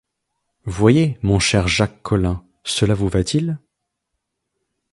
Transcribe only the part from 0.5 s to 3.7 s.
Voyez, mon cher Jacques Collin, cela vous va-t-il?